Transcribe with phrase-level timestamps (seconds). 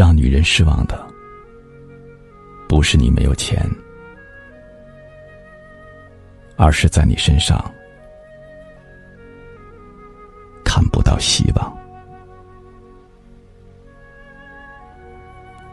[0.00, 1.06] 让女人失望的，
[2.66, 3.70] 不是你没有钱，
[6.56, 7.62] 而是在你身上
[10.64, 11.78] 看不到希望。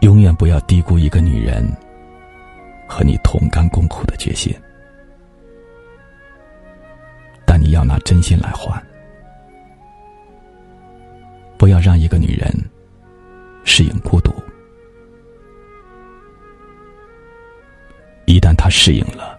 [0.00, 1.66] 永远不要低估一个女人
[2.86, 4.54] 和你同甘共苦的决心，
[7.46, 8.86] 但你要拿真心来换。
[11.56, 12.69] 不要让一个女人
[13.64, 14.32] 适应孤独，
[18.26, 19.38] 一旦他适应了，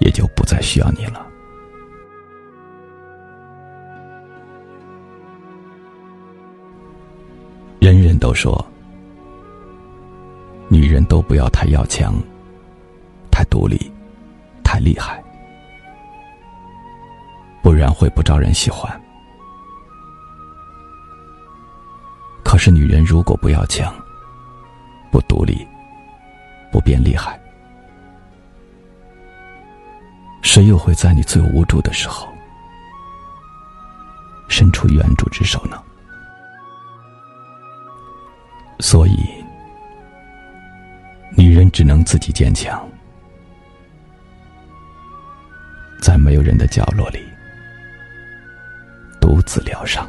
[0.00, 1.26] 也就不再需要你了。
[7.80, 8.64] 人人都说，
[10.68, 12.14] 女人都不要太要强、
[13.30, 13.92] 太独立、
[14.64, 15.22] 太厉害。
[17.62, 19.03] 不然会不招人喜欢。
[22.54, 23.92] 可是女人如果不要强、
[25.10, 25.66] 不独立、
[26.70, 27.36] 不变厉害，
[30.40, 32.28] 谁又会在你最无助的时候
[34.46, 35.82] 伸出援助之手呢？
[38.78, 39.18] 所以，
[41.36, 42.88] 女人只能自己坚强，
[46.00, 47.18] 在没有人的角落里。
[49.20, 50.08] 独自疗伤。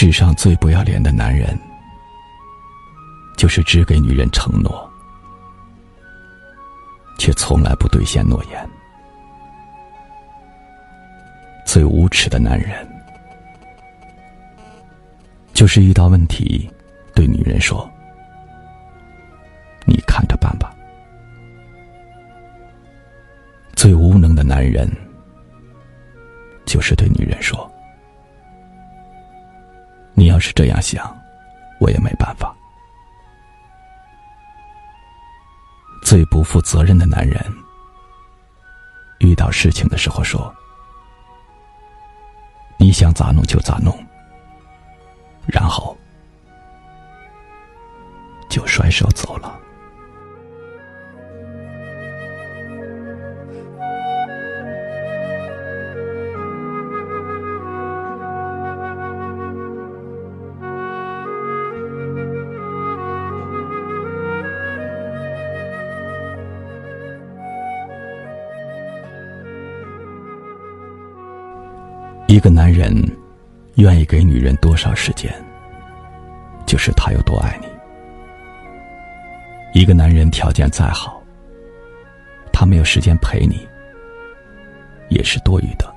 [0.00, 1.58] 世上最不要脸的男人，
[3.36, 4.88] 就是只给女人承诺，
[7.18, 8.70] 却从来不兑现诺言。
[11.66, 12.88] 最无耻的男人，
[15.52, 16.70] 就是遇到问题，
[17.12, 17.90] 对女人说。
[19.84, 20.72] 你看着办吧。
[23.74, 24.88] 最无能的男人，
[26.64, 27.68] 就是对女人说
[30.38, 31.04] ：“要是这样想，
[31.80, 32.54] 我也没办法。”
[36.00, 37.44] 最不负责任的男人，
[39.18, 40.54] 遇到事情的时候说
[42.78, 43.92] ：“你想咋弄就咋弄。”
[45.44, 45.98] 然后
[48.48, 49.58] 就甩手走了。
[72.30, 72.92] 一个男人
[73.76, 75.32] 愿意给女人多少时间，
[76.66, 77.66] 就是他有多爱你。
[79.80, 81.22] 一个男人条件再好，
[82.52, 83.66] 他没有时间陪你，
[85.08, 85.90] 也是多余的。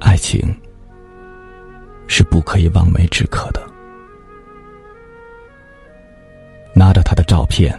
[0.00, 0.40] 爱情
[2.06, 3.60] 是不可以望梅止渴的。
[6.74, 7.78] 拿着他的照片，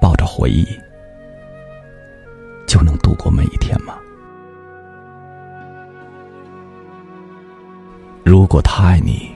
[0.00, 0.66] 抱着回忆，
[2.66, 3.56] 就能度过每一
[8.50, 9.30] 如果他爱你，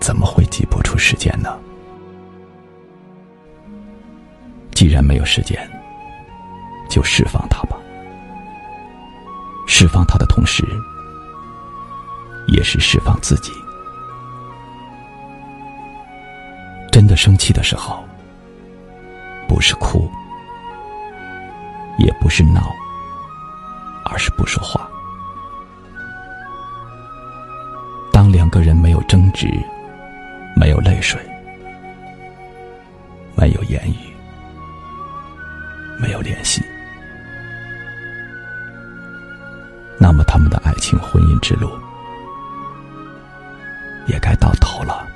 [0.00, 1.54] 怎么会挤不出时间呢？
[4.70, 5.70] 既然没有时间，
[6.88, 7.76] 就释放他吧。
[9.66, 10.64] 释放他的同时，
[12.48, 13.52] 也是释放自己。
[16.90, 18.02] 真的生气的时候，
[19.46, 20.10] 不是哭，
[21.98, 22.72] 也不是闹，
[24.06, 24.88] 而是不说话。
[28.32, 29.46] 两个人没有争执，
[30.56, 31.20] 没有泪水，
[33.36, 34.10] 没有言语，
[36.00, 36.64] 没有联系，
[39.98, 41.70] 那么他们的爱情婚姻之路
[44.06, 45.06] 也该到头了。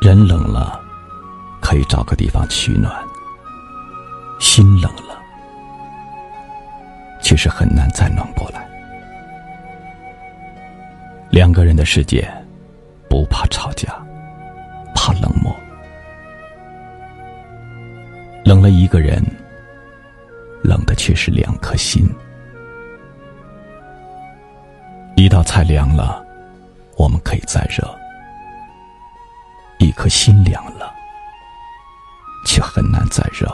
[0.00, 0.80] 人冷了，
[1.60, 2.92] 可以找个地方取暖；
[4.38, 5.07] 心冷了。
[7.38, 8.66] 是很难再暖过来。
[11.30, 12.28] 两个人的世界，
[13.08, 13.94] 不怕吵架，
[14.94, 15.54] 怕冷漠。
[18.44, 19.22] 冷了一个人，
[20.62, 22.08] 冷的却是两颗心。
[25.16, 26.24] 一道菜凉了，
[26.96, 27.84] 我们可以再热；
[29.78, 30.92] 一颗心凉了，
[32.46, 33.46] 却很难再热。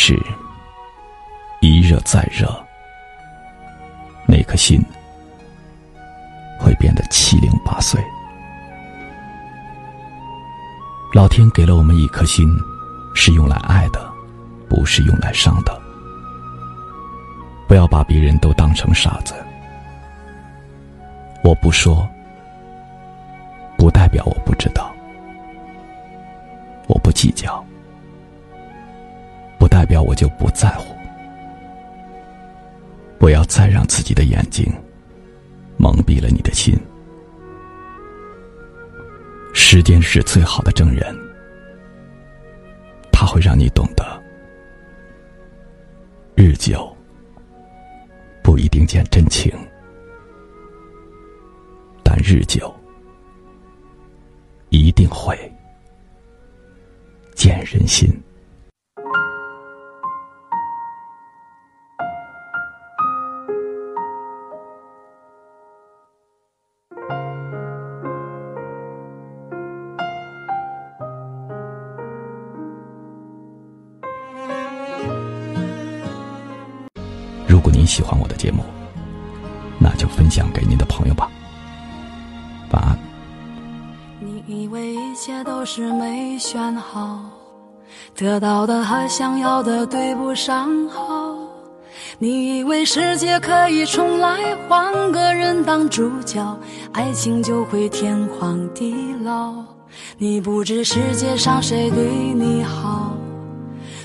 [0.00, 0.16] 是，
[1.58, 2.48] 一热再热，
[4.28, 4.80] 那颗心
[6.56, 8.00] 会变得七零八碎。
[11.12, 12.48] 老天给了我们一颗心，
[13.12, 14.08] 是用来爱的，
[14.68, 15.82] 不是用来伤的。
[17.66, 19.34] 不要把别人都当成傻子。
[21.42, 22.08] 我不说，
[23.76, 24.84] 不代表我不知道；
[26.86, 27.62] 我不计较，
[29.88, 30.94] 表我就不在乎。
[33.18, 34.72] 不要再让自己的眼睛
[35.76, 36.78] 蒙蔽了你的心。
[39.52, 41.14] 时间是最好的证人，
[43.10, 44.04] 它会让你懂得，
[46.36, 46.96] 日久
[48.42, 49.52] 不一定见真情，
[52.04, 52.72] 但日久
[54.68, 55.36] 一定会
[57.34, 58.08] 见人心。
[77.48, 78.62] 如果您喜欢我的节目，
[79.80, 81.30] 那就分享给您的朋友吧。
[82.70, 82.98] 晚安。
[84.20, 87.20] 你以为一切都是没选好，
[88.14, 91.34] 得到的和想要的对不上号。
[92.18, 96.58] 你以为世界可以重来，换个人当主角，
[96.92, 99.54] 爱情就会天荒地老。
[100.18, 102.04] 你不知世界上谁对
[102.34, 103.16] 你好。